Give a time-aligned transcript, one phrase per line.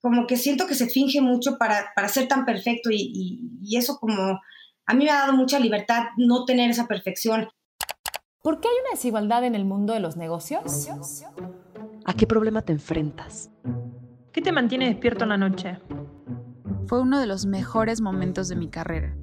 [0.00, 3.98] como que siento que se finge mucho para, para ser tan perfecto y, y, eso
[3.98, 4.40] como
[4.86, 7.48] a mí me ha dado mucha libertad no tener esa perfección.
[8.42, 10.88] ¿Por qué hay una desigualdad en el mundo de los negocios?
[12.04, 13.50] ¿A qué problema te enfrentas?
[14.32, 15.78] ¿Qué te mantiene despierto en la noche?
[16.86, 19.14] Fue uno de los mejores momentos de mi carrera.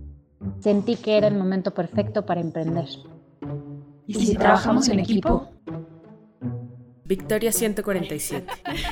[0.59, 2.87] Sentí que era el momento perfecto para emprender.
[4.05, 5.49] ¿Y si, trabajamos en equipo?
[7.05, 8.47] Victoria 147,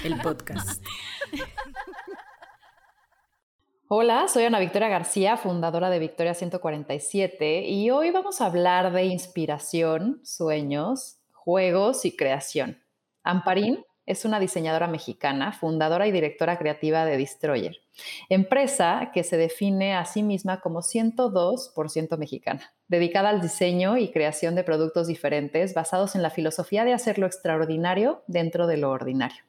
[0.06, 0.84] el podcast.
[3.90, 9.04] Hola, soy Ana Victoria García, fundadora de Victoria 147, y hoy vamos a hablar de
[9.04, 12.82] inspiración, sueños, juegos y creación.
[13.24, 17.76] Amparín es una diseñadora mexicana, fundadora y directora creativa de Destroyer,
[18.30, 24.56] empresa que se define a sí misma como 102% mexicana, dedicada al diseño y creación
[24.56, 29.44] de productos diferentes basados en la filosofía de hacer lo extraordinario dentro de lo ordinario.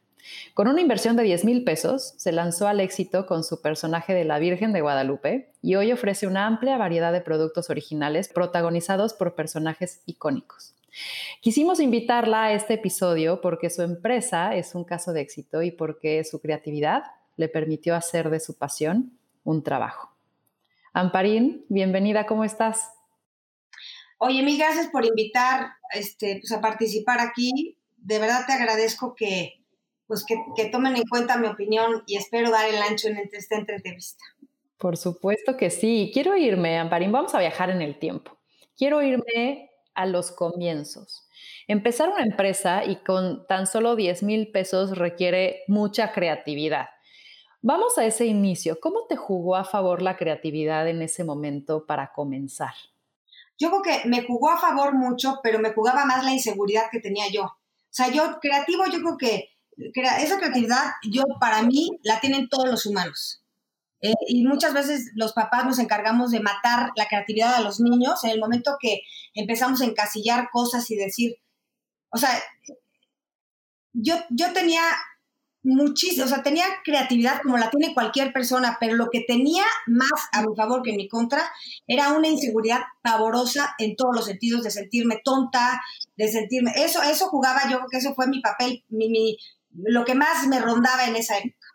[0.55, 4.24] Con una inversión de 10 mil pesos, se lanzó al éxito con su personaje de
[4.24, 9.35] la Virgen de Guadalupe y hoy ofrece una amplia variedad de productos originales protagonizados por
[9.35, 10.74] personajes icónicos.
[11.40, 16.23] Quisimos invitarla a este episodio porque su empresa es un caso de éxito y porque
[16.24, 17.02] su creatividad
[17.37, 20.15] le permitió hacer de su pasión un trabajo.
[20.93, 22.93] Amparín, bienvenida, ¿cómo estás?
[24.18, 27.76] Oye, mil gracias por invitar este, pues, a participar aquí.
[27.96, 29.63] De verdad te agradezco que,
[30.07, 33.57] pues, que, que, tomen en cuenta mi opinión y espero dar el ancho en esta
[33.57, 34.24] entrevista.
[34.79, 36.10] Por supuesto que sí.
[36.13, 38.37] Quiero irme, Amparín, vamos a viajar en el tiempo.
[38.77, 41.29] Quiero irme a los comienzos.
[41.66, 46.88] Empezar una empresa y con tan solo 10 mil pesos requiere mucha creatividad.
[47.63, 48.79] Vamos a ese inicio.
[48.79, 52.75] ¿Cómo te jugó a favor la creatividad en ese momento para comenzar?
[53.59, 57.01] Yo creo que me jugó a favor mucho, pero me jugaba más la inseguridad que
[57.01, 57.45] tenía yo.
[57.45, 57.57] O
[57.88, 62.86] sea, yo creativo, yo creo que esa creatividad, yo para mí, la tienen todos los
[62.86, 63.42] humanos.
[64.00, 68.22] Eh, y muchas veces los papás nos encargamos de matar la creatividad a los niños
[68.25, 69.00] en el momento que
[69.32, 71.36] empezamos a encasillar cosas y decir,
[72.10, 72.30] o sea,
[73.94, 74.82] yo, yo tenía
[75.64, 80.10] muchísimo, o sea, tenía creatividad como la tiene cualquier persona, pero lo que tenía más
[80.32, 81.42] a mi favor que en mi contra
[81.86, 85.80] era una inseguridad pavorosa en todos los sentidos, de sentirme tonta,
[86.16, 89.38] de sentirme, eso, eso jugaba, yo que eso fue mi papel, mi, mi,
[89.74, 91.66] lo que más me rondaba en esa época.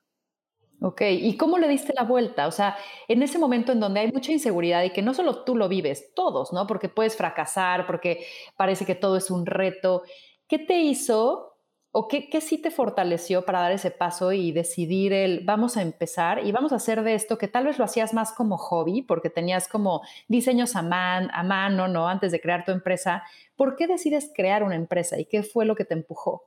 [0.81, 2.47] Ok, ¿y cómo le diste la vuelta?
[2.47, 2.77] O sea,
[3.09, 6.13] en ese momento en donde hay mucha inseguridad y que no solo tú lo vives,
[6.15, 6.67] todos, ¿no?
[6.67, 10.03] Porque puedes fracasar, porque parece que todo es un reto.
[10.47, 11.57] ¿Qué te hizo
[11.91, 15.81] o qué, qué sí te fortaleció para dar ese paso y decidir el vamos a
[15.81, 19.01] empezar y vamos a hacer de esto que tal vez lo hacías más como hobby,
[19.01, 22.07] porque tenías como diseños a, man, a mano, ¿no?
[22.07, 23.23] Antes de crear tu empresa.
[23.57, 26.45] ¿Por qué decides crear una empresa y qué fue lo que te empujó?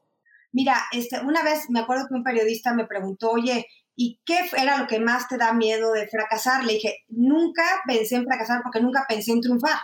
[0.53, 4.79] Mira, este, una vez me acuerdo que un periodista me preguntó, oye, ¿y qué era
[4.79, 6.65] lo que más te da miedo de fracasar?
[6.65, 9.79] Le dije, nunca pensé en fracasar porque nunca pensé en triunfar.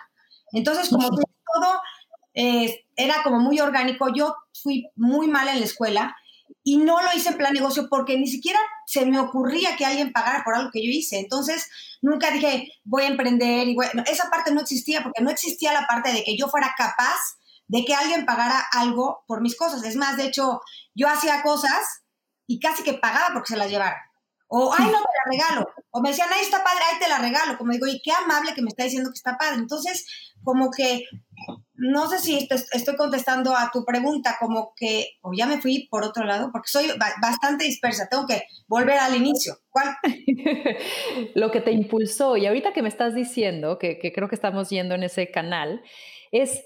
[0.53, 1.81] Entonces, como todo
[2.35, 6.17] eh, era como muy orgánico, yo fui muy mal en la escuela
[6.63, 10.13] y no lo hice en plan negocio porque ni siquiera se me ocurría que alguien
[10.13, 11.19] pagara por algo que yo hice.
[11.19, 11.69] Entonces,
[12.03, 15.87] nunca dije, voy a emprender y bueno, esa parte no existía porque no existía la
[15.87, 17.38] parte de que yo fuera capaz
[17.69, 19.85] de que alguien pagara algo por mis cosas.
[19.85, 20.61] Es más, de hecho,
[20.95, 22.03] yo hacía cosas
[22.47, 23.97] y casi que pagaba porque se las llevara.
[24.51, 25.69] O, ay, no, te la regalo.
[25.91, 27.59] O me decían, ay, está padre, ay, te la regalo.
[27.59, 29.59] Como digo, y qué amable que me está diciendo que está padre.
[29.59, 30.07] Entonces,
[30.43, 31.05] como que,
[31.75, 36.03] no sé si estoy contestando a tu pregunta, como que, o ya me fui por
[36.03, 36.87] otro lado, porque soy
[37.21, 39.59] bastante dispersa, tengo que volver al inicio.
[39.69, 39.95] ¿Cuál?
[41.35, 44.95] Lo que te impulsó, y ahorita que me estás diciendo, que creo que estamos yendo
[44.95, 45.83] en ese canal,
[46.33, 46.63] es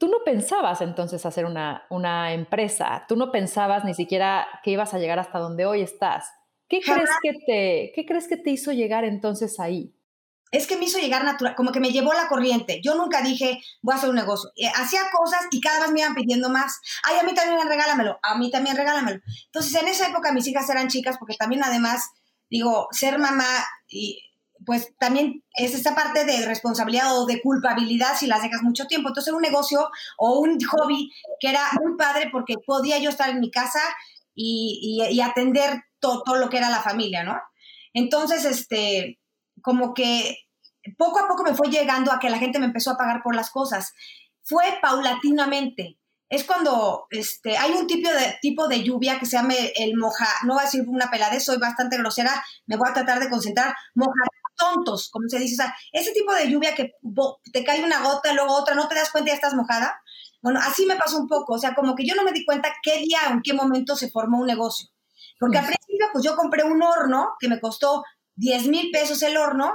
[0.00, 4.94] Tú no pensabas entonces hacer una, una, empresa, tú no pensabas ni siquiera que ibas
[4.94, 6.24] a llegar hasta donde hoy estás.
[6.70, 9.94] ¿Qué crees, que te, ¿Qué crees que te hizo llegar entonces ahí?
[10.52, 12.80] Es que me hizo llegar natural, como que me llevó la corriente.
[12.82, 14.50] Yo nunca dije, voy a hacer un negocio.
[14.56, 16.80] Eh, hacía cosas y cada vez me iban pidiendo más.
[17.04, 19.20] Ay, a mí también regálamelo, a mí también regálamelo.
[19.44, 22.08] Entonces, en esa época mis hijas eran chicas, porque también además,
[22.48, 24.29] digo, ser mamá y
[24.66, 29.08] pues también es esta parte de responsabilidad o de culpabilidad si las dejas mucho tiempo.
[29.08, 33.30] Entonces, era un negocio o un hobby que era muy padre porque podía yo estar
[33.30, 33.80] en mi casa
[34.34, 37.38] y, y, atender todo, todo, lo que era la familia, ¿no?
[37.92, 39.18] Entonces, este,
[39.62, 40.36] como que
[40.96, 43.34] poco a poco me fue llegando a que la gente me empezó a pagar por
[43.34, 43.92] las cosas.
[44.42, 45.98] Fue paulatinamente.
[46.28, 50.28] Es cuando este, hay un tipo de, tipo de lluvia que se llama el moja,
[50.44, 53.74] no voy a decir una peladez, soy bastante grosera, me voy a tratar de concentrar,
[53.96, 54.12] moja
[54.60, 55.54] tontos, como se dice.
[55.54, 56.92] O sea, ese tipo de lluvia que
[57.52, 60.00] te cae una gota, luego otra, no te das cuenta y ya estás mojada.
[60.42, 61.54] Bueno, así me pasó un poco.
[61.54, 63.96] O sea, como que yo no me di cuenta qué día o en qué momento
[63.96, 64.88] se formó un negocio.
[65.38, 68.04] Porque al principio, pues yo compré un horno que me costó
[68.36, 69.72] 10 mil pesos el horno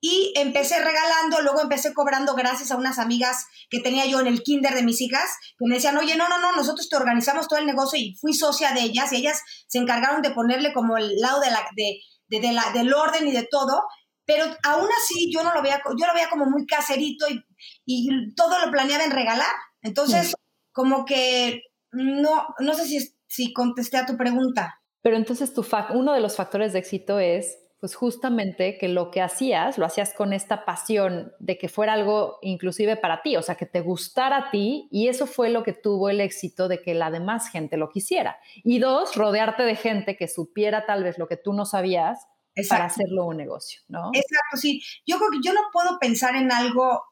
[0.00, 4.42] y empecé regalando, luego empecé cobrando gracias a unas amigas que tenía yo en el
[4.42, 5.28] kinder de mis hijas,
[5.58, 8.34] que me decían, oye, no, no, no, nosotros te organizamos todo el negocio y fui
[8.34, 12.00] socia de ellas y ellas se encargaron de ponerle como el lado de la, de,
[12.28, 13.82] de, la, del orden y de todo,
[14.26, 17.42] pero aún así yo no lo veía, yo lo veía como muy caserito y,
[17.86, 19.54] y todo lo planeaba en regalar.
[19.82, 20.34] Entonces,
[20.72, 21.62] como que
[21.92, 24.80] no, no sé si, si contesté a tu pregunta.
[25.00, 25.64] Pero entonces tu
[25.94, 30.14] uno de los factores de éxito es pues justamente que lo que hacías, lo hacías
[30.14, 34.36] con esta pasión de que fuera algo inclusive para ti, o sea, que te gustara
[34.36, 37.76] a ti y eso fue lo que tuvo el éxito de que la demás gente
[37.76, 38.38] lo quisiera.
[38.64, 42.26] Y dos, rodearte de gente que supiera tal vez lo que tú no sabías
[42.68, 44.10] para hacerlo un negocio, ¿no?
[44.12, 44.82] Exacto, sí.
[45.06, 47.02] Yo creo que yo no puedo pensar en algo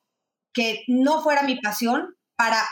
[0.52, 2.62] que no fuera mi pasión para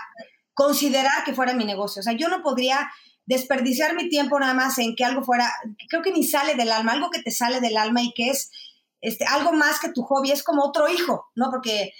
[0.54, 2.00] considerar que fuera mi negocio.
[2.00, 2.90] O sea, yo no podría
[3.26, 5.52] desperdiciar mi tiempo nada más en que algo fuera,
[5.88, 8.50] creo que ni sale del alma, algo que te sale del alma y que es
[9.00, 11.50] este, algo más que tu hobby, es como otro hijo, ¿no?
[11.50, 11.92] Porque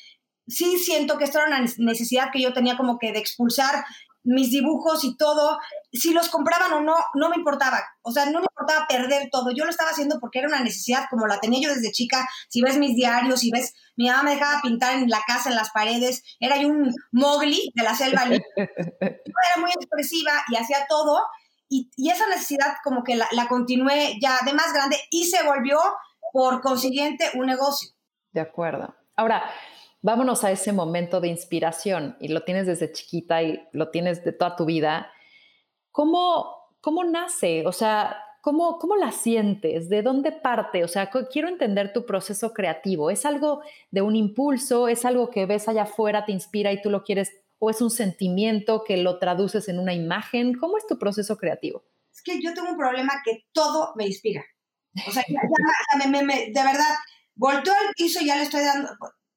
[0.47, 3.85] sí siento que esto era una necesidad que yo tenía como que de expulsar
[4.25, 5.59] mis dibujos y todo,
[5.99, 7.83] si los compraban o no, no me importaba.
[8.03, 9.51] O sea, no me importaba perder todo.
[9.51, 12.27] Yo lo estaba haciendo porque era una necesidad, como la tenía yo desde chica.
[12.49, 15.57] Si ves mis diarios, si ves, mi mamá me dejaba pintar en la casa, en
[15.57, 16.23] las paredes.
[16.41, 18.25] Era yo un mogli de la selva.
[18.57, 21.21] era muy expresiva y hacía todo.
[21.69, 25.79] Y, esa necesidad como que la, la continué ya de más grande y se volvió,
[26.33, 27.91] por consiguiente, un negocio.
[28.33, 28.95] De acuerdo.
[29.17, 29.45] Ahora,
[30.01, 34.33] vámonos a ese momento de inspiración y lo tienes desde chiquita y lo tienes de
[34.33, 35.12] toda tu vida.
[35.93, 37.67] ¿Cómo, cómo nace?
[37.67, 39.89] O sea, ¿cómo, ¿cómo la sientes?
[39.89, 40.85] ¿De dónde parte?
[40.85, 43.11] O sea, quiero entender tu proceso creativo.
[43.11, 44.89] ¿Es algo de un impulso?
[44.89, 47.31] ¿Es algo que ves allá afuera, te inspira y tú lo quieres?
[47.59, 50.55] ¿O es un sentimiento que lo traduces en una imagen?
[50.59, 51.85] ¿Cómo es tu proceso creativo?
[52.13, 54.45] Es que yo tengo un problema que todo me inspira.
[55.07, 56.95] O sea, de verdad,
[57.35, 58.91] volteo al piso y ya le estoy dando,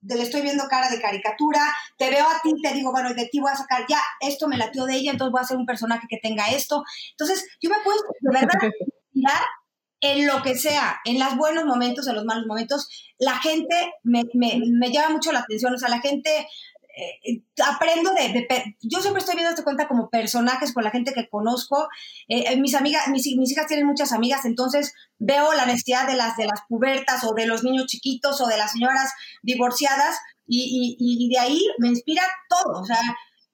[0.07, 1.61] le estoy viendo cara de caricatura,
[1.97, 4.57] te veo a ti, te digo, bueno, de ti voy a sacar ya, esto me
[4.57, 6.83] latió de ella, entonces voy a hacer un personaje que tenga esto.
[7.11, 8.71] Entonces, yo me puedo de verdad
[9.11, 9.41] inspirar
[10.01, 12.87] en lo que sea, en los buenos momentos, en los malos momentos.
[13.17, 16.47] La gente me, me, me llama mucho la atención, o sea, la gente
[16.97, 18.47] eh, aprendo de,
[18.81, 21.89] yo siempre estoy viendo esta cuenta como personajes con la gente que conozco.
[22.29, 26.37] Eh, eh, mis amigas, mis, hijas tienen muchas amigas, entonces veo la necesidad de las
[26.37, 29.13] de las pubertas o de los niños chiquitos o de las señoras
[29.43, 32.79] divorciadas y, y, de ahí me inspira todo.
[32.79, 32.99] O sea,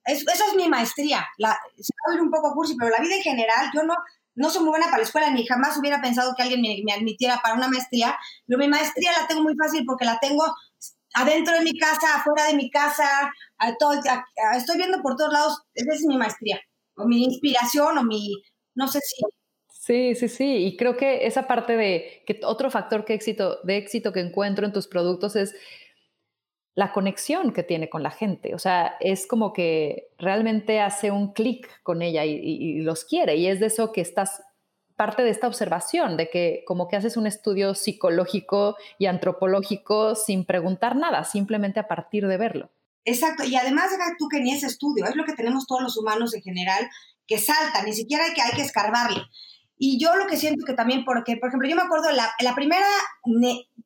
[0.05, 1.25] eso es mi maestría.
[1.37, 3.95] La, se va a oír un poco cursi, pero la vida en general, yo no,
[4.35, 6.94] no soy muy buena para la escuela, ni jamás hubiera pensado que alguien me, me,
[6.94, 10.44] admitiera para una maestría, pero mi maestría la tengo muy fácil porque la tengo
[11.13, 13.31] adentro de mi casa, afuera de mi casa,
[13.79, 13.93] todo,
[14.55, 16.59] estoy viendo por todos lados, esa es mi maestría,
[16.95, 18.41] o mi inspiración, o mi,
[18.75, 19.21] no sé si...
[19.69, 23.77] Sí, sí, sí, y creo que esa parte de que otro factor que éxito, de
[23.77, 25.55] éxito que encuentro en tus productos es
[26.75, 28.55] la conexión que tiene con la gente.
[28.55, 33.35] O sea, es como que realmente hace un clic con ella y, los quiere.
[33.35, 34.41] Y es de eso que estás
[35.01, 40.45] parte de esta observación, de que como que haces un estudio psicológico y antropológico sin
[40.45, 42.69] preguntar nada, simplemente a partir de verlo.
[43.03, 43.89] Exacto, y además
[44.19, 46.88] tú que ni ese estudio, es lo que tenemos todos los humanos en general,
[47.25, 49.24] que salta, ni siquiera hay que, hay que escarbarle.
[49.75, 52.54] Y yo lo que siento que también, porque, por ejemplo, yo me acuerdo la, la
[52.54, 52.85] primera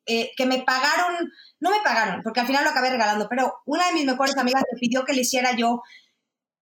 [0.04, 3.86] eh, que me pagaron, no me pagaron, porque al final lo acabé regalando, pero una
[3.86, 5.80] de mis mejores amigas me pidió que le hiciera yo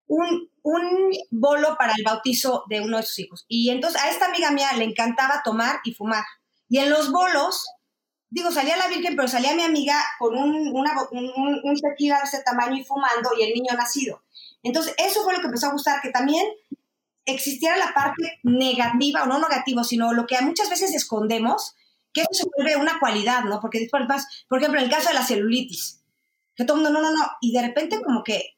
[0.06, 3.44] un, un bolo para el bautizo de uno de sus hijos.
[3.48, 6.24] Y entonces a esta amiga mía le encantaba tomar y fumar.
[6.68, 7.66] Y en los bolos,
[8.30, 12.42] digo, salía la Virgen, pero salía mi amiga con un, una, un, un de ese
[12.44, 14.22] tamaño y fumando y el niño nacido.
[14.62, 16.44] Entonces, eso fue lo que empezó a gustar, que también
[17.26, 21.74] existiera la parte negativa o no negativa, sino lo que muchas veces escondemos,
[22.12, 23.60] que eso se vuelve una cualidad, ¿no?
[23.60, 24.04] Porque después,
[24.48, 26.02] por ejemplo, en el caso de la celulitis,
[26.54, 28.53] que todo el mundo, no, no, no, y de repente como que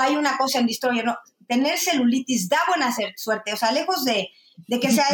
[0.00, 1.16] hay una cosa en Destroyer, ¿no?
[1.48, 4.30] Tener celulitis da buena suerte, o sea, lejos de,
[4.68, 5.06] de que sea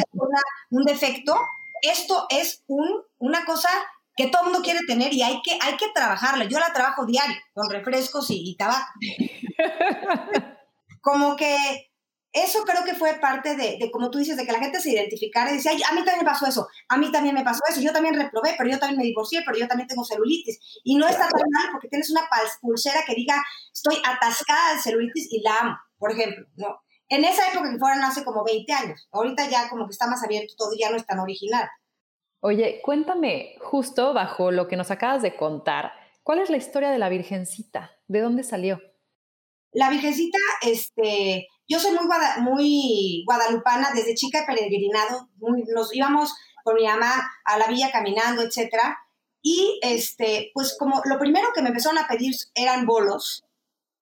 [0.70, 1.36] un defecto,
[1.82, 2.88] esto es un,
[3.18, 3.68] una cosa
[4.16, 6.44] que todo el mundo quiere tener y hay que, hay que trabajarla.
[6.44, 8.92] Yo la trabajo diario, con refrescos y, y tabaco.
[11.00, 11.87] Como que
[12.32, 14.90] eso creo que fue parte de, de, como tú dices, de que la gente se
[14.90, 17.80] identificara y decía, a mí también me pasó eso, a mí también me pasó eso,
[17.80, 20.80] yo también reprobé, pero yo también me divorcié, pero yo también tengo celulitis.
[20.84, 22.28] Y no está tan mal porque tienes una
[22.60, 23.42] pulsera que diga,
[23.72, 26.80] estoy atascada de celulitis y la amo, por ejemplo, ¿no?
[27.08, 30.22] En esa época que fueron hace como 20 años, ahorita ya como que está más
[30.22, 31.66] abierto todo, ya no es tan original.
[32.40, 35.92] Oye, cuéntame, justo bajo lo que nos acabas de contar,
[36.22, 37.92] ¿cuál es la historia de la Virgencita?
[38.06, 38.80] ¿De dónde salió?
[39.72, 42.06] La Virgencita, este, yo soy muy,
[42.40, 45.28] muy guadalupana, desde chica he peregrinado,
[45.74, 46.34] nos íbamos
[46.64, 48.98] con mi mamá a la villa caminando, etcétera.
[49.42, 53.44] Y este, pues como lo primero que me empezaron a pedir eran bolos,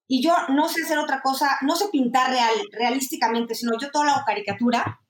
[0.09, 4.05] y yo no sé hacer otra cosa, no sé pintar real, realísticamente, sino yo todo
[4.05, 5.01] lo hago caricatura.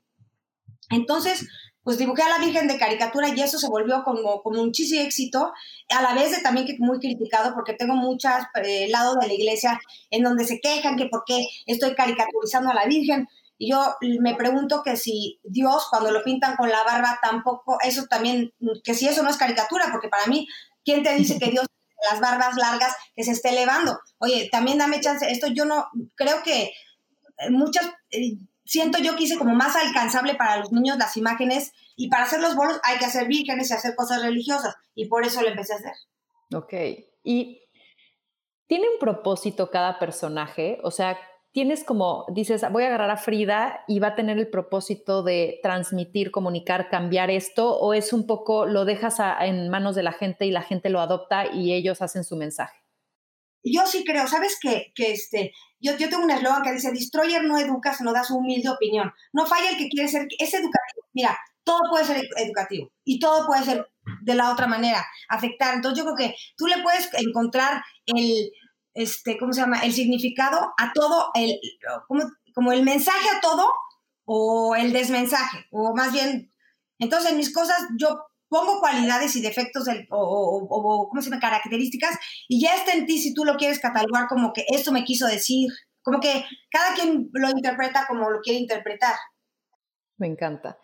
[0.90, 1.46] Entonces,
[1.86, 5.52] pues dibujé a la Virgen de caricatura y eso se volvió como, como muchísimo éxito,
[5.88, 9.32] a la vez de también que muy criticado porque tengo muchas eh, lados de la
[9.32, 9.78] iglesia
[10.10, 13.28] en donde se quejan que por qué estoy caricaturizando a la Virgen.
[13.56, 18.02] Y yo me pregunto que si Dios, cuando lo pintan con la barba, tampoco, eso
[18.10, 18.52] también,
[18.82, 20.48] que si eso no es caricatura, porque para mí,
[20.84, 21.66] ¿quién te dice que Dios
[22.10, 23.96] las barbas largas que se esté elevando?
[24.18, 26.72] Oye, también dame chance, esto yo no, creo que
[27.50, 32.08] muchas, eh, siento yo que hice como más alcanzable para los niños las imágenes y
[32.08, 35.42] para hacer los bolos hay que hacer vírgenes y hacer cosas religiosas y por eso
[35.42, 35.92] lo empecé a hacer.
[36.54, 36.74] Ok,
[37.24, 37.62] y
[38.66, 41.18] tiene un propósito cada personaje, o sea,
[41.52, 45.58] tienes como, dices, voy a agarrar a Frida y va a tener el propósito de
[45.62, 50.44] transmitir, comunicar, cambiar esto, o es un poco, lo dejas en manos de la gente
[50.44, 52.76] y la gente lo adopta y ellos hacen su mensaje.
[53.64, 54.92] Yo sí creo, ¿sabes qué?
[54.94, 58.36] Que este, yo, yo tengo un eslogan que dice, Destroyer no educa, sino da su
[58.36, 59.12] humilde opinión.
[59.32, 61.06] No falla el que quiere ser, es educativo.
[61.12, 63.90] Mira, todo puede ser educativo y todo puede ser
[64.22, 65.74] de la otra manera, afectar.
[65.74, 68.52] Entonces yo creo que tú le puedes encontrar el,
[68.94, 69.80] este, ¿cómo se llama?
[69.80, 71.58] El significado a todo, el,
[72.06, 72.22] como,
[72.54, 73.68] como el mensaje a todo
[74.24, 76.50] o el desmensaje, o más bien,
[76.98, 81.40] entonces en mis cosas yo pongo cualidades y defectos o, o, ¿cómo se llama?
[81.40, 85.04] Características y ya está en ti si tú lo quieres catalogar como que esto me
[85.04, 85.68] quiso decir,
[86.02, 89.16] como que cada quien lo interpreta como lo quiere interpretar.
[90.18, 90.78] Me encanta.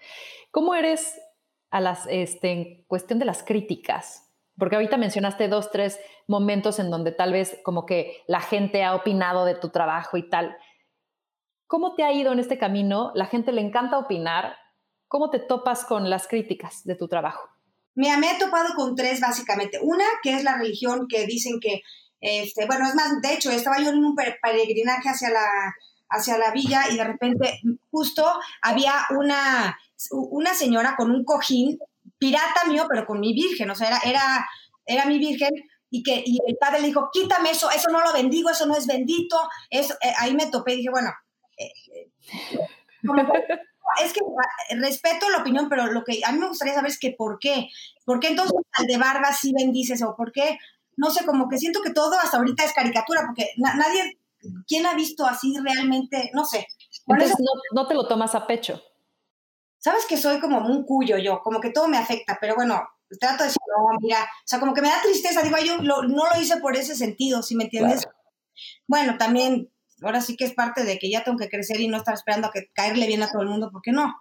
[0.50, 1.19] ¿Cómo eres
[1.71, 4.28] a las, este, en cuestión de las críticas?
[4.59, 8.95] Porque ahorita mencionaste dos, tres momentos en donde tal vez como que la gente ha
[8.95, 10.57] opinado de tu trabajo y tal.
[11.66, 13.12] ¿Cómo te ha ido en este camino?
[13.14, 14.57] La gente le encanta opinar.
[15.12, 17.47] ¿Cómo te topas con las críticas de tu trabajo?
[17.95, 19.78] Mira, me he topado con tres básicamente.
[19.83, 21.83] Una, que es la religión, que dicen que,
[22.19, 25.47] este, bueno, es más, de hecho, estaba yo en un peregrinaje hacia la,
[26.09, 28.25] hacia la villa y de repente justo
[28.62, 29.78] había una,
[30.12, 31.78] una señora con un cojín
[32.16, 34.49] pirata mío, pero con mi virgen, o sea, era, era,
[34.87, 35.52] era mi virgen,
[35.90, 38.75] y que y el padre le dijo, quítame eso, eso no lo bendigo, eso no
[38.75, 39.37] es bendito,
[39.69, 41.11] eso, eh, ahí me topé y dije, bueno,
[41.59, 42.11] eh, eh,
[44.03, 44.21] es que
[44.77, 47.69] respeto la opinión, pero lo que a mí me gustaría saber es que por qué,
[48.05, 50.59] por qué entonces al de barba sí bendices o por qué,
[50.97, 54.19] no sé, como que siento que todo hasta ahorita es caricatura, porque nadie,
[54.67, 56.31] ¿quién ha visto así realmente?
[56.35, 56.67] No sé.
[57.07, 58.81] Entonces no, no te lo tomas a pecho.
[59.79, 62.81] Sabes que soy como un cuyo yo, como que todo me afecta, pero bueno,
[63.19, 66.03] trato de decir, no, mira, o sea, como que me da tristeza, digo, yo no
[66.03, 68.07] lo hice por ese sentido, ¿sí me entiendes?
[68.87, 69.71] Bueno, también,
[70.06, 72.49] ahora sí que es parte de que ya tengo que crecer y no estar esperando
[72.49, 74.14] a que caerle bien a todo el mundo, ¿por qué no?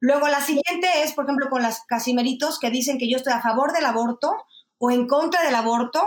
[0.00, 3.40] Luego, la siguiente es, por ejemplo, con las casimeritos que dicen que yo estoy a
[3.40, 4.32] favor del aborto
[4.78, 6.02] o en contra del aborto,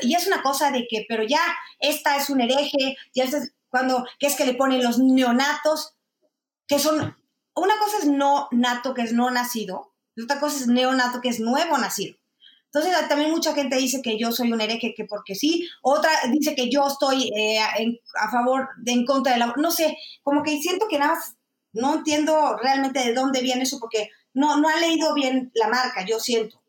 [0.00, 1.42] y es una cosa de que, pero ya,
[1.78, 5.94] esta es un hereje, ya es cuando, que es que le ponen los neonatos,
[6.66, 7.16] que son
[7.54, 11.28] una cosa es no nato, que es no nacido, y otra cosa es neonato, que
[11.28, 12.16] es nuevo nacido.
[12.72, 16.54] Entonces también mucha gente dice que yo soy un hereje, que porque sí, otra dice
[16.54, 19.54] que yo estoy eh, a favor, de, en contra de la...
[19.56, 21.34] No sé, como que siento que nada más
[21.72, 26.04] no entiendo realmente de dónde viene eso, porque no, no ha leído bien la marca,
[26.06, 26.62] yo siento.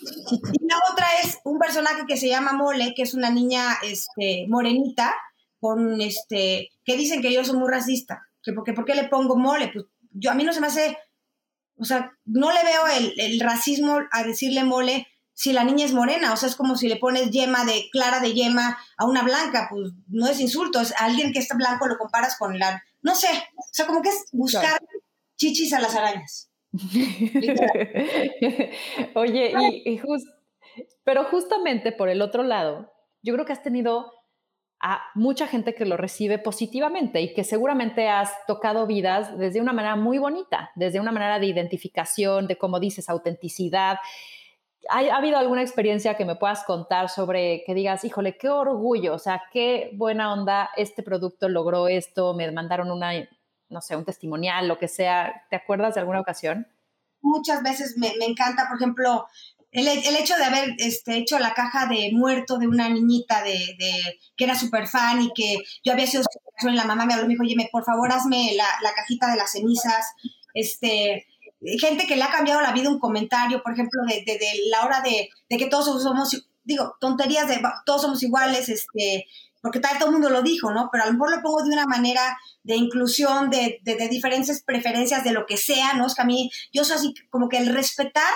[0.00, 4.46] Y la otra es un personaje que se llama Mole, que es una niña este,
[4.48, 5.14] morenita,
[5.60, 9.36] con este, que dicen que yo soy muy racista, que porque, ¿por qué le pongo
[9.36, 9.70] mole?
[9.72, 10.96] Pues yo a mí no se me hace,
[11.76, 12.86] o sea, no le veo
[13.18, 15.06] el, racismo a decirle mole
[15.40, 18.20] si la niña es morena, o sea, es como si le pones yema de clara
[18.20, 21.96] de yema a una blanca, pues no es insulto, es alguien que está blanco lo
[21.96, 24.78] comparas con la, no sé, o sea, como que es buscar
[25.38, 26.50] chichis a las arañas.
[29.14, 30.02] Oye, y, y
[31.04, 32.92] pero justamente por el otro lado,
[33.22, 34.12] yo creo que has tenido
[34.78, 39.72] a mucha gente que lo recibe positivamente y que seguramente has tocado vidas desde una
[39.72, 43.96] manera muy bonita, desde una manera de identificación, de, como dices, autenticidad.
[44.88, 49.18] ¿Ha, habido alguna experiencia que me puedas contar sobre que digas, híjole, qué orgullo, o
[49.18, 53.12] sea, qué buena onda, este producto logró esto, me mandaron una,
[53.68, 55.44] no sé, un testimonial, lo que sea.
[55.50, 56.66] ¿Te acuerdas de alguna ocasión?
[57.20, 59.26] Muchas veces me, me encanta, por ejemplo,
[59.72, 63.76] el, el, hecho de haber este, hecho la caja de muerto de una niñita de,
[63.78, 66.24] de que era súper fan y que yo había sido
[66.62, 69.36] la mamá me habló y me dijo, oye, por favor, hazme la, la, cajita de
[69.36, 70.06] las cenizas.
[70.52, 71.26] Este,
[71.78, 74.38] gente que le ha cambiado la vida un comentario, por ejemplo, de,
[74.70, 79.26] la hora de, que todos somos, digo, tonterías de todos somos iguales, este,
[79.60, 80.88] porque tal todo el mundo lo dijo, ¿no?
[80.90, 85.24] Pero a lo mejor lo pongo de una manera de inclusión, de, de, diferentes preferencias,
[85.24, 86.06] de lo que sea, ¿no?
[86.06, 88.32] Es que a mí, yo soy así, como que el respetar,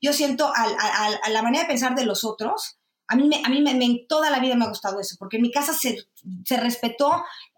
[0.00, 3.62] yo siento a, la manera de pensar de los otros, a mí, me, a mí
[3.62, 5.96] me, toda la vida me ha gustado eso, porque en mi casa se,
[6.44, 7.10] se respetó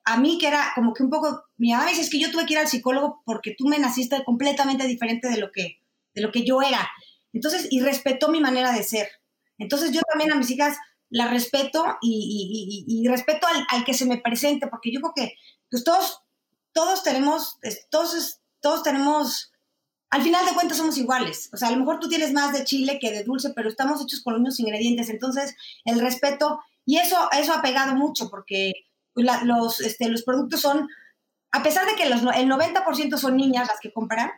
[0.05, 2.47] a mí que era como que un poco, mi mamá dice, es que yo tuve
[2.47, 5.81] que ir al psicólogo porque tú me naciste completamente diferente de lo que,
[6.15, 6.89] de lo que yo era.
[7.33, 9.09] Entonces, y respetó mi manera de ser.
[9.59, 10.77] Entonces yo también a mis hijas
[11.11, 15.35] la respeto y, respeto al, que se me presente, porque yo creo que
[15.69, 16.21] pues todos,
[16.73, 17.59] todos tenemos,
[17.91, 19.53] todos, todos tenemos,
[20.09, 21.51] al final de cuentas somos iguales.
[21.53, 24.01] O sea, a lo mejor tú tienes más de chile que de dulce, pero estamos
[24.01, 25.11] hechos con los mismos ingredientes.
[25.11, 25.55] Entonces,
[25.85, 28.73] el respeto, y eso, eso ha pegado mucho, porque
[29.15, 30.89] pues, los, este, los productos son,
[31.53, 34.31] a pesar de que los, el 90% son niñas las que compran,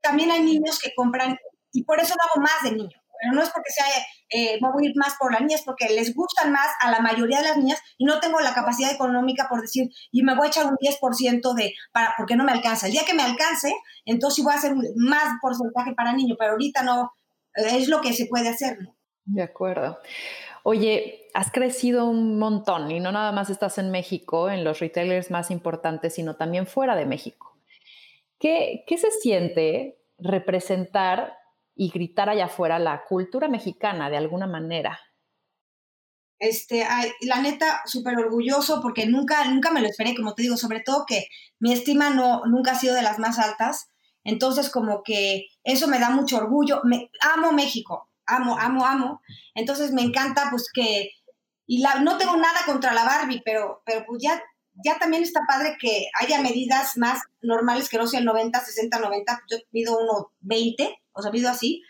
[0.00, 1.38] también hay niños que compran,
[1.72, 3.84] y por eso lo hago más de niños pero no es porque sea,
[4.30, 7.38] eh, voy a ir más por las niñas, porque les gustan más a la mayoría
[7.38, 10.48] de las niñas y no tengo la capacidad económica por decir, y me voy a
[10.50, 12.86] echar un 10% de, para, porque no me alcanza.
[12.86, 13.72] El día que me alcance,
[14.04, 17.12] entonces sí voy a hacer más porcentaje para niños, pero ahorita no,
[17.54, 18.78] es lo que se puede hacer.
[19.24, 19.98] De acuerdo.
[20.64, 25.30] Oye, has crecido un montón y no nada más estás en México, en los retailers
[25.30, 27.58] más importantes, sino también fuera de México.
[28.38, 31.34] ¿Qué, qué se siente representar
[31.74, 34.98] y gritar allá afuera la cultura mexicana de alguna manera.
[36.38, 36.86] Este,
[37.22, 41.04] la neta, súper orgulloso porque nunca, nunca me lo esperé, como te digo, sobre todo
[41.06, 41.26] que
[41.58, 43.88] mi estima no, nunca ha sido de las más altas.
[44.24, 46.80] Entonces, como que eso me da mucho orgullo.
[46.84, 49.20] Me, amo México, amo, amo, amo.
[49.54, 51.10] Entonces, me encanta, pues que,
[51.66, 54.42] y la, no tengo nada contra la Barbie, pero, pero pues ya,
[54.84, 59.42] ya también está padre que haya medidas más normales que no sean 90, 60, 90.
[59.50, 61.82] Yo pido uno 20 o sea, visto así,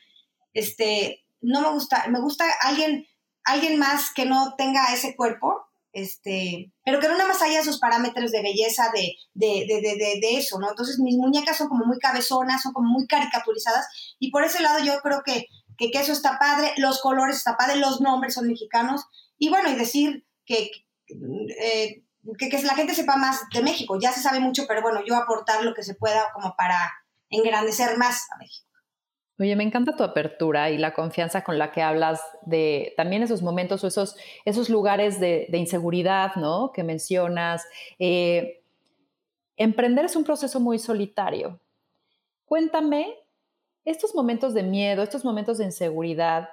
[0.52, 3.06] este, no me gusta, me gusta alguien,
[3.44, 7.78] alguien más que no tenga ese cuerpo, este, pero que no nada más haya esos
[7.78, 10.68] parámetros de belleza de, de, de, de, eso, ¿no?
[10.70, 13.86] Entonces mis muñecas son como muy cabezonas, son como muy caricaturizadas,
[14.18, 15.46] y por ese lado yo creo que,
[15.78, 19.02] que, eso está padre, los colores está padre, los nombres son mexicanos,
[19.38, 20.70] y bueno, y decir que,
[21.60, 22.04] eh,
[22.38, 25.16] que, que la gente sepa más de México, ya se sabe mucho, pero bueno, yo
[25.16, 26.92] aportar lo que se pueda como para
[27.30, 28.64] engrandecer más a México.
[29.38, 33.42] Oye, me encanta tu apertura y la confianza con la que hablas de también esos
[33.42, 36.70] momentos o esos, esos lugares de, inseguridad, ¿no?
[36.72, 37.64] Que mencionas.
[37.98, 38.62] Eh,
[39.56, 41.60] emprender es un proceso muy solitario.
[42.44, 43.12] Cuéntame,
[43.84, 46.48] estos momentos de miedo, estos momentos de inseguridad,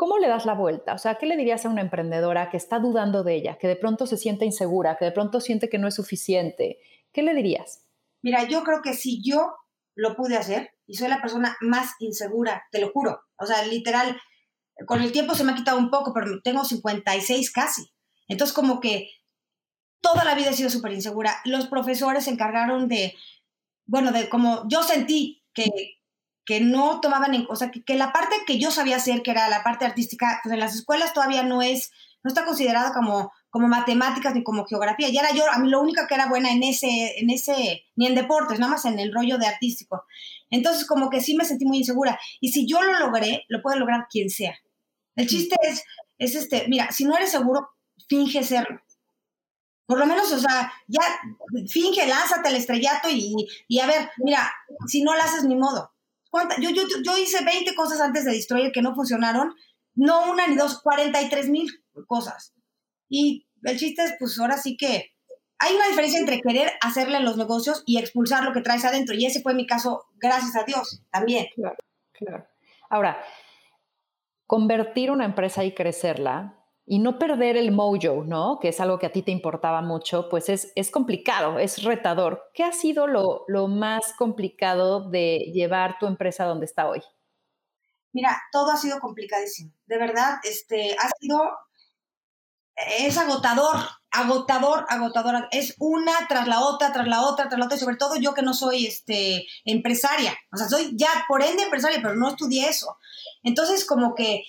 [0.00, 0.94] ¿cómo le das la vuelta?
[0.94, 3.76] O sea, ¿qué le dirías a una emprendedora que está dudando de ella, que de
[3.76, 6.78] pronto se siente insegura, que de pronto siente que no es suficiente?
[7.12, 7.84] ¿Qué le dirías?
[8.22, 9.52] Mira, yo creo que si yo
[9.94, 13.20] lo pude hacer y soy la persona más insegura, te lo juro.
[13.36, 14.18] O sea, literal,
[14.86, 17.92] con el tiempo se me ha quitado un poco, pero tengo 56 casi.
[18.26, 19.10] Entonces, como que
[20.00, 21.42] toda la vida he sido súper insegura.
[21.44, 23.12] Los profesores se encargaron de,
[23.84, 25.66] bueno, de como yo sentí que,
[26.44, 29.30] que no tomaban en, o sea, que, que, la parte que yo sabía hacer, que
[29.30, 31.90] era la parte artística, pues en las escuelas todavía no es,
[32.22, 35.08] no está considerada como como matemáticas ni como geografía.
[35.08, 38.06] Y era yo, a mí lo único que era buena en ese, en ese, ni
[38.06, 40.04] en deportes, nada más en el rollo de artístico.
[40.50, 42.18] Entonces, como que sí me sentí muy insegura.
[42.40, 44.56] Y si yo lo logré, lo puede lograr quien sea.
[45.16, 45.82] El chiste es,
[46.18, 47.70] es este, mira, si no eres seguro,
[48.08, 48.80] finge serlo.
[49.84, 51.02] Por lo menos, o sea, ya
[51.68, 53.34] finge, lánzate al estrellato y,
[53.66, 54.52] y a ver, mira,
[54.86, 55.92] si no lo haces ni modo.
[56.60, 59.54] Yo, yo, yo hice 20 cosas antes de Destroyer que no funcionaron,
[59.94, 61.68] no una ni dos, 43 mil
[62.06, 62.54] cosas.
[63.08, 65.10] Y el chiste es, pues ahora sí que
[65.58, 69.14] hay una diferencia entre querer hacerle los negocios y expulsar lo que traes adentro.
[69.14, 71.46] Y ese fue mi caso, gracias a Dios, también.
[71.54, 71.76] Claro,
[72.12, 72.46] claro.
[72.88, 73.22] Ahora,
[74.46, 76.59] convertir una empresa y crecerla
[76.90, 78.58] y no perder el mojo, ¿no?
[78.60, 82.50] Que es algo que a ti te importaba mucho, pues es, es complicado, es retador.
[82.52, 87.00] ¿Qué ha sido lo, lo más complicado de llevar tu empresa donde está hoy?
[88.12, 89.72] Mira, todo ha sido complicadísimo.
[89.86, 91.40] De verdad, este, ha sido
[92.98, 93.76] es agotador,
[94.10, 95.46] agotador, agotador.
[95.52, 97.76] Es una tras la otra, tras la otra, tras la otra.
[97.76, 100.36] Y sobre todo yo que no soy este, empresaria.
[100.52, 102.96] O sea, soy ya por ende empresaria, pero no estudié eso.
[103.44, 104.44] Entonces, como que eh,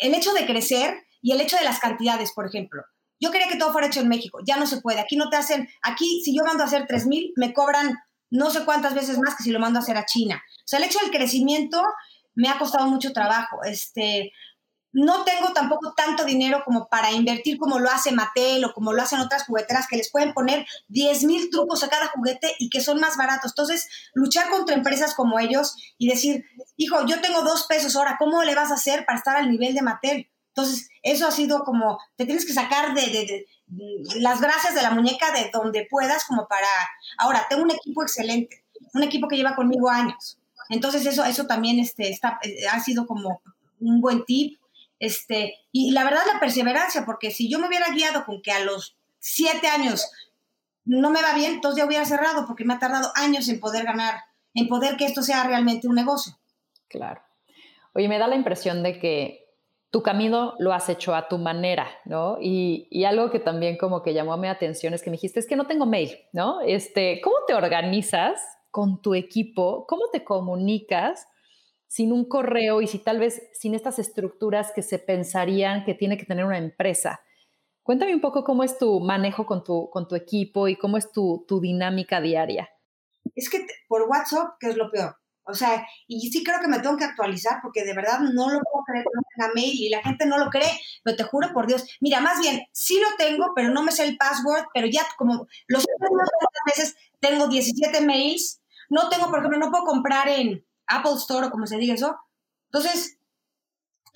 [0.00, 2.82] el hecho de crecer y el hecho de las cantidades, por ejemplo.
[3.20, 4.40] Yo quería que todo fuera hecho en México.
[4.46, 5.00] Ya no se puede.
[5.00, 5.68] Aquí no te hacen.
[5.82, 7.96] Aquí, si yo mando a hacer 3 mil, me cobran
[8.30, 10.42] no sé cuántas veces más que si lo mando a hacer a China.
[10.58, 11.82] O sea, el hecho del crecimiento
[12.34, 13.62] me ha costado mucho trabajo.
[13.64, 14.32] Este,
[14.92, 19.02] no tengo tampoco tanto dinero como para invertir como lo hace Mattel o como lo
[19.02, 22.80] hacen otras jugueteras que les pueden poner 10 mil trucos a cada juguete y que
[22.80, 23.52] son más baratos.
[23.52, 26.44] Entonces, luchar contra empresas como ellos y decir,
[26.76, 29.74] hijo, yo tengo dos pesos ahora, ¿cómo le vas a hacer para estar al nivel
[29.74, 30.30] de Mattel?
[30.56, 34.90] Entonces, eso ha sido como, te tienes que sacar de, mm, las gracias de la
[34.90, 36.66] muñeca de donde puedas como para...
[37.18, 38.64] Ahora, tengo un equipo excelente,
[38.94, 40.38] un equipo que lleva conmigo años.
[40.70, 43.42] Entonces eso, eso también este, eh, ha sido como
[43.80, 44.58] un buen tip.
[44.98, 48.64] Este, y la verdad la perseverancia, porque si yo me hubiera guiado con que a
[48.64, 50.10] los siete años
[50.86, 53.84] no me va bien, entonces ya hubiera cerrado, porque me ha tardado años en poder
[53.84, 54.20] ganar,
[54.54, 56.38] en poder que esto sea realmente un negocio.
[56.88, 57.20] Claro.
[57.92, 59.45] Oye, me da la impresión de que
[59.96, 62.36] tu camino lo has hecho a tu manera, ¿no?
[62.38, 65.46] Y, algo que también como que llamó a mi atención es que me dijiste, es
[65.46, 66.60] que no tengo mail, ¿no?
[66.60, 68.38] Este, ¿Cómo te organizas
[68.70, 69.86] con tu equipo?
[69.88, 71.26] ¿Cómo te comunicas
[71.86, 76.18] sin un correo y si tal vez sin estas estructuras que se pensarían que tiene
[76.18, 77.22] que tener una empresa?
[77.82, 81.10] Cuéntame un poco cómo es tu manejo con tu, con tu equipo y cómo es
[81.10, 82.68] tu, tu dinámica diaria.
[83.34, 85.16] Es que por WhatsApp, que es lo peor.
[85.46, 88.60] O sea, y sí creo que me tengo que actualizar porque de verdad no lo
[88.60, 91.66] puedo creer no tenga mail y la gente no lo cree, pero te juro por
[91.66, 91.84] Dios.
[92.00, 95.46] Mira, más bien, sí lo tengo, pero no me sé el password, pero ya como
[95.68, 96.28] los últimos
[96.66, 101.50] veces tengo 17 mails, no tengo, por ejemplo, no puedo comprar en Apple Store o
[101.50, 102.16] como se diga eso.
[102.66, 103.18] Entonces,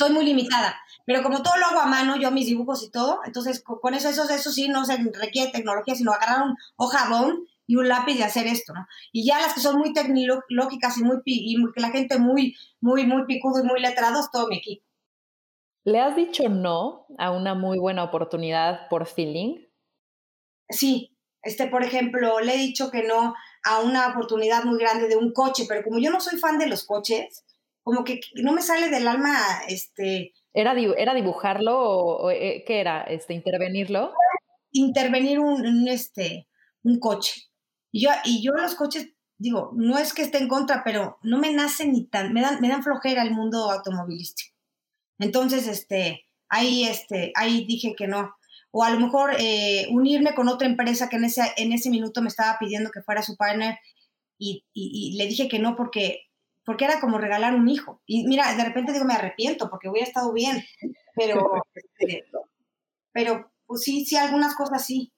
[0.00, 0.80] estoy muy limitada.
[1.04, 4.08] Pero como todo lo hago a mano, yo mis dibujos y todo, entonces con eso,
[4.08, 8.22] eso, eso sí no se requiere tecnología, sino agarrar un hojabón y un lápiz y
[8.22, 8.84] hacer esto, ¿no?
[9.12, 13.06] Y ya las que son muy tecnológicas y muy y que la gente muy, muy,
[13.06, 14.84] muy picudo y muy letrados, todo mi equipo.
[15.84, 19.68] ¿Le has dicho no a una muy buena oportunidad por feeling?
[20.68, 25.16] Sí, este, por ejemplo, le he dicho que no a una oportunidad muy grande de
[25.16, 27.44] un coche, pero como yo no soy fan de los coches,
[27.84, 29.36] como que no me sale del alma,
[29.68, 30.32] este...
[30.52, 33.02] ¿Era, era dibujarlo o, eh, qué era?
[33.02, 34.12] Este, ¿Intervenirlo?
[34.72, 36.48] Intervenir un, un, este,
[36.82, 37.49] un coche.
[37.92, 41.38] Y yo, y yo los coches, digo, no es que esté en contra, pero no
[41.38, 44.54] me nacen ni tan, me dan, me dan flojera el mundo automovilístico.
[45.18, 48.34] Entonces, este, ahí, este, ahí dije que no.
[48.72, 52.22] O a lo mejor eh, unirme con otra empresa que en ese, en ese minuto
[52.22, 53.78] me estaba pidiendo que fuera su partner
[54.38, 56.22] y, y, le dije que no porque,
[56.64, 58.00] porque era como regalar un hijo.
[58.06, 60.64] Y mira, de repente digo, me arrepiento porque hubiera estado bien,
[61.14, 62.24] pero, este,
[63.12, 65.12] pero pues sí, sí, algunas cosas sí.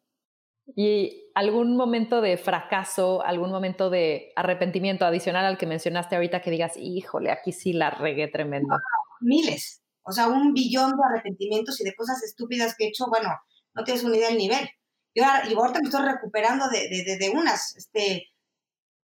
[0.77, 6.51] ¿Y algún momento de fracaso, algún momento de arrepentimiento adicional al que mencionaste ahorita que
[6.51, 8.77] digas, híjole, aquí sí la regué tremendo?
[9.23, 13.31] miles, o sea, un billón de arrepentimientos y de cosas estúpidas que he hecho, bueno,
[13.75, 14.69] no tienes una idea del nivel.
[15.15, 18.29] Yo y ahorita me estoy recuperando de, de, de, unas, este,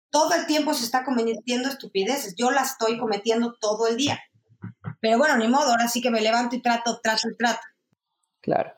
[0.09, 4.19] todo el tiempo se está cometiendo estupideces, yo las estoy cometiendo todo el día.
[5.01, 7.61] Pero bueno, ni modo, ahora sí que me levanto y trato, trato y trato.
[8.41, 8.71] Claro.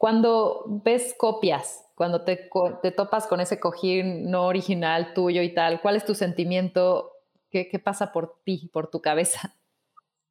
[0.00, 2.48] Cuando ves copias, cuando te,
[2.80, 7.12] te, topas con ese cojín no original tuyo y tal, ¿cuál es tu sentimiento?
[7.50, 9.54] ¿Qué, qué pasa por ti, por tu cabeza?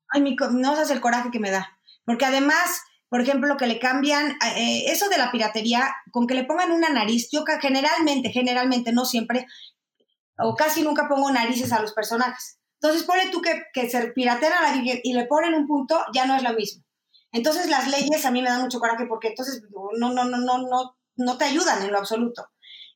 [0.07, 1.77] Ay, mi, no sabes el coraje que me da.
[2.03, 6.45] Porque además, por ejemplo, que le cambian, eh, eso de la piratería, con que le
[6.45, 9.45] pongan una nariz, yo generalmente, generalmente, no siempre,
[10.39, 12.57] o casi nunca pongo narices a los personajes.
[12.81, 16.25] Entonces, pone tú que, que se piratean a la y le ponen un punto, ya
[16.25, 16.83] no es lo mismo.
[17.31, 20.57] Entonces las leyes a mí me dan mucho coraje porque entonces no, no, no, no,
[20.57, 22.49] no, no te ayudan en lo absoluto.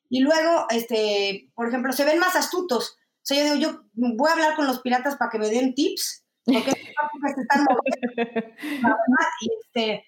[0.09, 2.97] Y luego, este, por ejemplo, se ven más astutos.
[2.97, 5.73] O sea, yo digo, yo voy a hablar con los piratas para que me den
[5.73, 6.71] tips, porque
[7.35, 7.65] se están
[9.41, 10.05] y, este,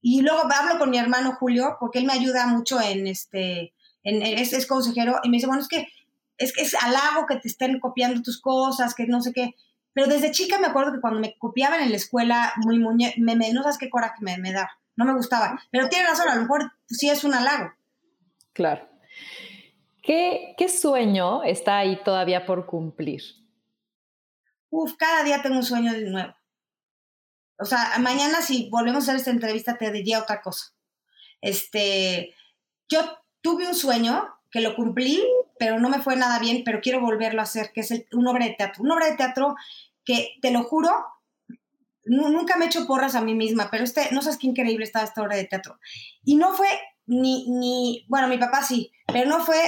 [0.00, 4.22] y luego hablo con mi hermano Julio, porque él me ayuda mucho en este, en,
[4.22, 5.86] es, es consejero, y me dice, bueno, es que
[6.38, 9.54] es que es halago que te estén copiando tus cosas, que no sé qué.
[9.94, 13.36] Pero desde chica me acuerdo que cuando me copiaban en la escuela, muy muñe, me,
[13.36, 14.70] me, no sabes qué coraje me, me da.
[14.96, 15.60] No me gustaba.
[15.70, 17.72] Pero tiene razón, a lo mejor sí es un halago.
[18.52, 18.88] Claro.
[20.02, 23.22] ¿Qué, ¿Qué sueño está ahí todavía por cumplir?
[24.70, 26.34] Uf, cada día tengo un sueño de nuevo.
[27.58, 30.72] O sea, mañana si volvemos a hacer esta entrevista te diría otra cosa.
[31.40, 32.34] Este,
[32.88, 33.00] yo
[33.40, 35.20] tuve un sueño que lo cumplí,
[35.58, 38.30] pero no me fue nada bien, pero quiero volverlo a hacer, que es el, una
[38.30, 38.84] obra de teatro.
[38.84, 39.56] Una obra de teatro
[40.04, 40.90] que, te lo juro,
[42.04, 45.06] nunca me he hecho porras a mí misma, pero este, no sabes qué increíble estaba
[45.06, 45.78] esta obra de teatro.
[46.22, 46.68] Y no fue
[47.06, 49.58] ni, ni, bueno, mi papá sí, pero no fue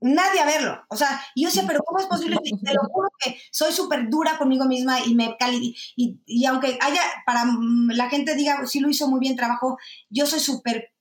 [0.00, 0.84] nadie a verlo.
[0.88, 2.36] O sea, yo decía, pero ¿cómo es posible?
[2.64, 6.76] Te lo juro que soy súper dura conmigo misma y me cali y, y, aunque
[6.80, 7.44] haya, para
[7.88, 9.78] la gente diga, sí lo hizo muy bien, trabajo,
[10.10, 10.92] yo soy súper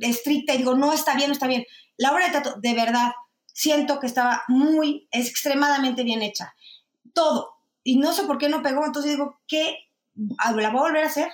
[0.00, 1.64] estricta y digo, no está bien, no está bien.
[1.96, 3.12] La obra de teatro, de verdad,
[3.46, 6.54] siento que estaba muy, extremadamente bien hecha.
[7.12, 7.54] Todo.
[7.82, 9.76] Y no sé por qué no pegó, entonces digo, ¿qué?
[10.14, 11.30] ¿La voy a volver a hacer?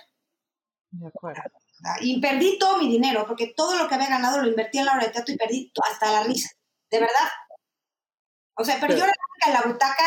[0.91, 1.43] De acuerdo.
[2.01, 4.93] Y perdí todo mi dinero, porque todo lo que había ganado lo invertí en la
[4.93, 6.51] obra de teatro y perdí hasta la risa.
[6.91, 7.29] De verdad.
[8.55, 10.05] O sea, pero yo en la butaca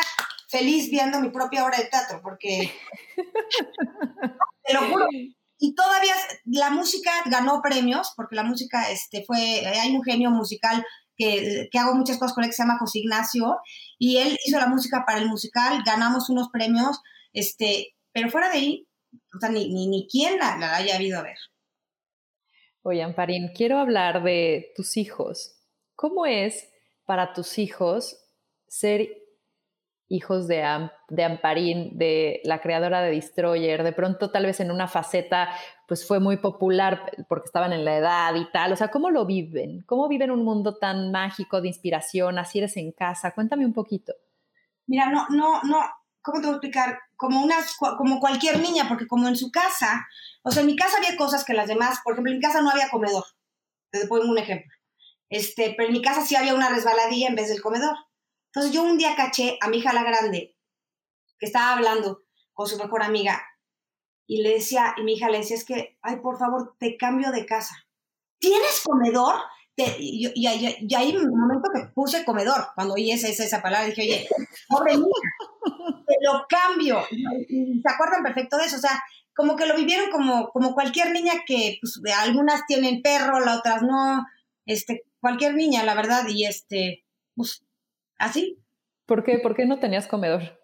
[0.47, 2.71] feliz viendo mi propia obra de teatro, porque
[4.63, 5.07] te lo juro.
[5.65, 10.85] Y todavía la música ganó premios, porque la música este, fue, hay un genio musical
[11.15, 13.59] que, que, hago muchas cosas con él que se llama José Ignacio,
[13.97, 16.99] y él hizo la música para el musical, ganamos unos premios,
[17.31, 18.87] este, pero fuera de ahí,
[19.33, 21.37] o sea, ni, ni, ni quién la, la haya habido a ver.
[22.81, 25.61] Oye, Amparín, quiero hablar de tus hijos.
[25.95, 26.67] ¿Cómo es
[27.05, 28.17] para tus hijos
[28.67, 29.07] ser
[30.09, 34.87] hijos de, de Amparín, de la creadora de Destroyer, de pronto tal vez en una
[34.87, 35.49] faceta
[35.87, 39.25] pues fue muy popular porque estaban en la edad y tal, o sea, ¿cómo lo
[39.25, 39.83] viven?
[39.85, 42.37] ¿Cómo viven un mundo tan mágico de inspiración?
[42.37, 44.13] Así eres en casa, cuéntame un poquito.
[44.87, 45.79] Mira, no, no, no,
[46.21, 46.99] ¿cómo te voy a explicar?
[47.15, 47.55] Como, una,
[47.97, 50.05] como cualquier niña, porque como en su casa,
[50.43, 52.61] o sea, en mi casa había cosas que las demás, por ejemplo, en mi casa
[52.61, 53.23] no había comedor,
[53.91, 54.71] te pongo un ejemplo,
[55.29, 57.95] este, pero en mi casa sí había una resbaladilla en vez del comedor.
[58.53, 60.55] Entonces yo un día caché a mi hija la grande,
[61.39, 62.21] que estaba hablando
[62.53, 63.43] con su mejor amiga,
[64.27, 67.31] y le decía, y mi hija le decía, es que, ay, por favor, te cambio
[67.31, 67.75] de casa.
[68.39, 69.35] ¿Tienes comedor?
[69.75, 70.47] y, y,
[70.87, 74.29] y, ahí un momento que puse comedor, cuando oí esa, esa, esa palabra, dije, oye,
[74.69, 75.07] pobre mía,
[76.05, 77.01] te lo cambio.
[77.09, 79.01] Y, se acuerdan perfecto de eso, o sea,
[79.35, 83.81] como que lo vivieron como, como cualquier niña que, pues, algunas tienen perro, las otras
[83.81, 84.23] no,
[84.67, 87.03] este, cualquier niña, la verdad, y este,
[87.35, 87.63] pues,
[88.23, 88.63] así.
[89.05, 89.39] ¿Por qué?
[89.39, 90.59] ¿Por qué no tenías comedor?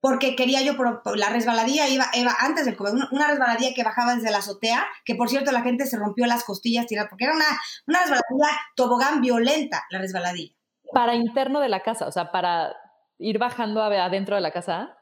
[0.00, 0.72] Porque quería yo,
[1.14, 5.14] la resbaladilla iba, iba antes del comedor, una resbaladilla que bajaba desde la azotea, que
[5.14, 7.44] por cierto la gente se rompió las costillas tirando, porque era una,
[7.86, 10.54] una resbaladilla tobogán violenta, la resbaladilla.
[10.92, 12.74] Para interno de la casa, o sea, para
[13.18, 14.96] ir bajando adentro de la casa.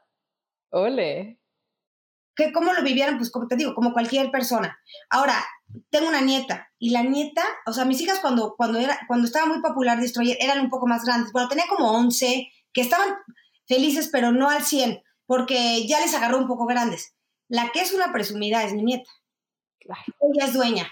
[0.69, 1.38] Ole.
[2.39, 3.17] ¿Qué, ¿Cómo lo vivieron?
[3.17, 4.79] Pues como te digo, como cualquier persona.
[5.09, 5.45] Ahora,
[5.89, 9.45] tengo una nieta y la nieta, o sea, mis hijas cuando, cuando, era, cuando estaba
[9.45, 11.33] muy popular Destroyer eran un poco más grandes.
[11.33, 13.09] Bueno, tenía como 11 que estaban
[13.67, 17.13] felices, pero no al 100, porque ya les agarró un poco grandes.
[17.49, 19.09] La que es una presumida es mi nieta.
[19.79, 20.01] Claro.
[20.21, 20.89] Ella es dueña.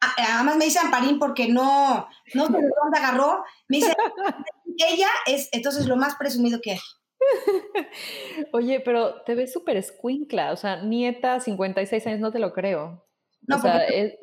[0.00, 3.44] Además me dice Amparín porque no, no sé de dónde agarró.
[3.68, 3.94] Me dice,
[4.88, 6.80] ella es entonces lo más presumido que hay.
[8.52, 13.04] Oye, pero te ves súper escuincla, o sea, nieta, 56 años, no te lo creo.
[13.42, 14.18] No, o sea, eres...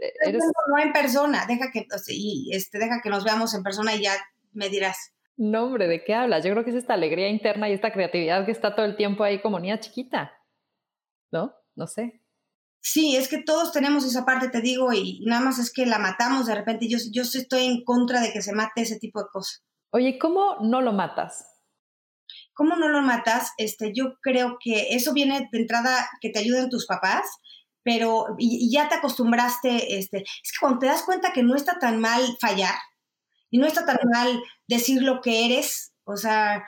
[0.69, 4.13] no en persona, deja que, y este, deja que nos veamos en persona y ya
[4.53, 5.13] me dirás.
[5.37, 6.45] No, hombre, ¿de qué hablas?
[6.45, 9.23] Yo creo que es esta alegría interna y esta creatividad que está todo el tiempo
[9.23, 10.31] ahí como niña chiquita.
[11.31, 11.53] ¿No?
[11.75, 12.21] No sé.
[12.79, 15.97] Sí, es que todos tenemos esa parte, te digo, y nada más es que la
[15.97, 16.87] matamos de repente.
[16.87, 19.65] Yo, yo estoy en contra de que se mate ese tipo de cosas.
[19.89, 21.54] Oye, ¿cómo no lo matas?
[22.55, 23.51] ¿Cómo no lo matas?
[23.57, 27.25] Este, yo creo que eso viene de entrada que te ayuden tus papás,
[27.83, 31.77] pero y, ya te acostumbraste, este, es que cuando te das cuenta que no está
[31.79, 32.75] tan mal fallar
[33.51, 36.65] y no está tan mal decir lo que eres, o sea,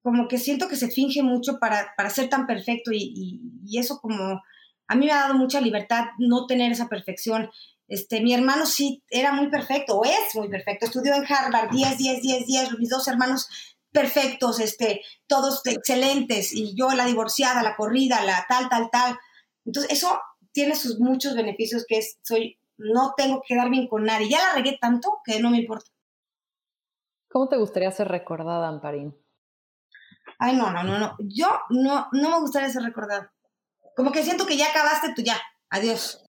[0.00, 4.00] como que siento que se finge mucho para, para ser tan perfecto y, y, eso
[4.00, 4.42] como
[4.88, 7.50] a mí me ha dado mucha libertad no tener esa perfección.
[7.86, 11.98] Este, mi hermano sí era muy perfecto, o es muy perfecto, estudió en Harvard 10,
[11.98, 13.48] 10, 10, 10, mis dos hermanos
[13.96, 19.18] perfectos, este, todos excelentes, y yo la divorciada, la corrida, la tal, tal, tal.
[19.64, 20.20] Entonces, eso
[20.52, 24.28] tiene sus muchos beneficios que es, soy, no tengo que quedar bien con nadie.
[24.28, 25.90] Ya la regué tanto que no me importa.
[27.30, 29.16] ¿Cómo te gustaría ser recordada, Amparín?
[30.38, 31.16] Ay, no, no, no, no.
[31.20, 33.32] Yo no, no me gustaría ser recordada.
[33.96, 35.40] Como que siento que ya acabaste tú ya.
[35.70, 36.22] Adiós.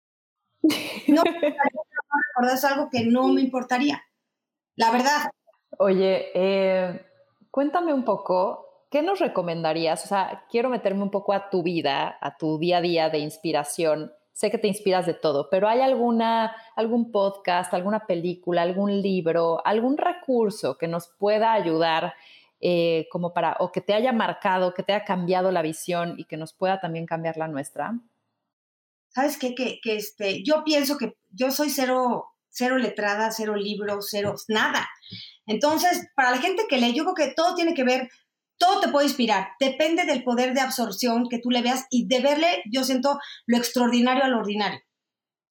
[1.07, 4.03] No me recordar es algo que no me importaría.
[4.75, 5.31] La verdad.
[5.79, 7.05] Oye, eh,
[7.55, 10.03] cuéntame un poco ¿qué nos recomendarías?
[10.03, 13.19] O sea, quiero meterme un poco a tu vida, a tu día a día de
[13.19, 14.11] inspiración.
[14.33, 19.65] Sé que te inspiras de todo, pero ¿hay alguna, algún podcast, alguna película, algún libro,
[19.65, 22.13] algún recurso que nos pueda ayudar
[22.59, 26.25] eh, como para, o que te haya marcado, que te haya cambiado la visión y
[26.25, 27.97] que nos pueda también cambiar la nuestra?
[29.07, 29.55] ¿Sabes qué?
[29.55, 34.87] Que, que este, yo pienso que yo soy cero, cero letrada, cero libros, cero nada.
[35.45, 38.09] Entonces, para la gente que lee, yo creo que todo tiene que ver
[38.57, 42.21] todo te puede inspirar, depende del poder de absorción que tú le veas y de
[42.21, 44.79] verle, yo siento lo extraordinario a lo ordinario.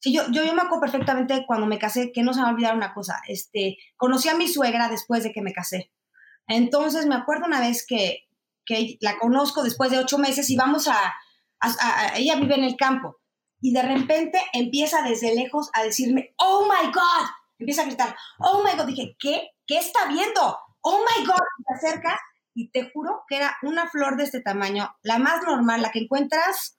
[0.01, 2.51] Sí, yo, yo, yo me acuerdo perfectamente cuando me casé, que no se me va
[2.51, 5.93] a olvidar una cosa, este, conocí a mi suegra después de que me casé.
[6.47, 8.27] Entonces me acuerdo una vez que,
[8.65, 11.15] que la conozco después de ocho meses y vamos a,
[11.61, 13.19] a, ella vive en el campo
[13.65, 18.63] y de repente empieza desde lejos a decirme, oh my God, empieza a gritar, oh
[18.63, 19.53] my God, dije, ¿qué?
[19.67, 20.59] ¿Qué está viendo?
[20.83, 22.21] Oh my God, se acerca
[22.53, 26.01] y te juro que era una flor de este tamaño, la más normal, la que
[26.01, 26.77] encuentras,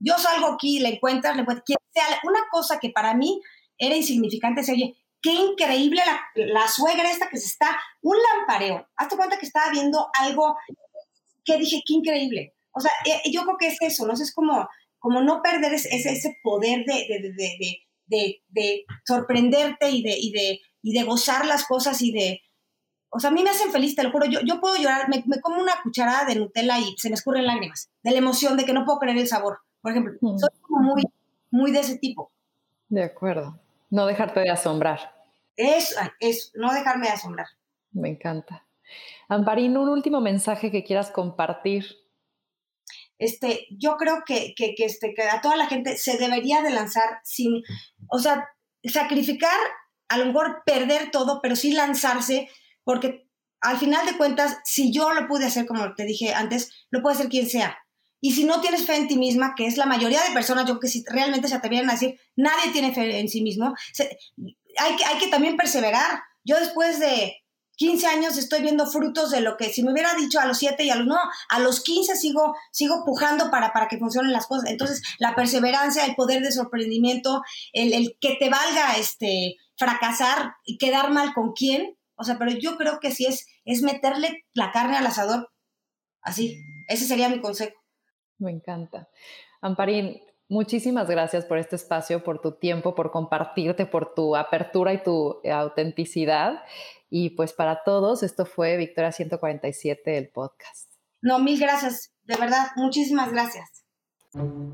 [0.00, 3.42] yo salgo aquí, la encuentras, le quien sea, una cosa que para mí
[3.76, 8.88] era insignificante, se oye, qué increíble la, la, suegra esta que se está, un lampareo,
[8.96, 10.56] hazte cuenta que estaba viendo algo
[11.44, 12.54] que dije, qué increíble.
[12.72, 14.14] O sea, eh, yo creo que es eso, ¿no?
[14.14, 14.66] Es como,
[15.04, 20.32] como no perder ese, ese poder de, de, de, de, de sorprenderte y de, y,
[20.32, 22.40] de, y de gozar las cosas y de...
[23.10, 24.24] O sea, a mí me hacen feliz, te lo juro.
[24.24, 27.44] Yo, yo puedo llorar, me, me como una cucharada de Nutella y se me escurren
[27.46, 29.58] lágrimas, de la emoción, de que no puedo creer el sabor.
[29.82, 30.38] Por ejemplo, Mm.
[30.38, 31.02] soy muy,
[31.50, 32.32] muy de ese tipo.
[32.88, 33.60] De acuerdo.
[33.90, 35.14] No dejarte de asombrar.
[35.54, 37.48] Es, es no dejarme de asombrar.
[37.92, 38.66] Me encanta.
[39.28, 41.84] Amparín, un último mensaje que quieras compartir.
[43.18, 46.70] Este, yo creo que, que, que, este, que a toda la gente se debería de
[46.70, 47.62] lanzar sin,
[48.08, 48.48] o sea,
[48.82, 49.58] sacrificar,
[50.08, 52.48] a lo mejor perder todo, pero sí lanzarse,
[52.82, 53.28] porque
[53.60, 57.16] al final de cuentas, si yo lo pude hacer, como te dije antes, lo puede
[57.16, 57.78] hacer quien sea.
[58.20, 60.80] Y si no tienes fe en ti misma, que es la mayoría de personas, yo
[60.80, 63.74] que si realmente se atrevieran a decir, nadie tiene fe en sí mismo,
[64.78, 66.22] hay, que, hay que también perseverar.
[66.42, 67.43] Yo después de
[67.76, 70.84] 15 años estoy viendo frutos de lo que si me hubiera dicho a los 7
[70.84, 74.46] y a los no, a los 15 sigo, sigo pujando para, para que funcionen las
[74.46, 74.70] cosas.
[74.70, 80.78] Entonces, la perseverancia, el poder de sorprendimiento, el, el que te valga este, fracasar y
[80.78, 81.96] quedar mal con quién.
[82.16, 85.50] O sea, pero yo creo que sí es, es meterle la carne al asador.
[86.22, 87.76] Así, ese sería mi consejo.
[88.38, 89.08] Me encanta.
[89.60, 95.02] Amparín, muchísimas gracias por este espacio, por tu tiempo, por compartirte, por tu apertura y
[95.02, 96.62] tu autenticidad.
[97.10, 100.90] Y pues para todos, esto fue Victoria 147, el podcast.
[101.22, 103.84] No, mil gracias, de verdad, muchísimas gracias.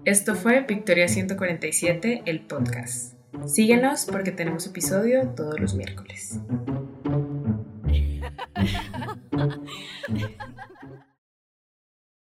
[0.05, 3.15] Esto fue Victoria 147, el podcast.
[3.47, 6.41] Síguenos porque tenemos episodio todos los miércoles.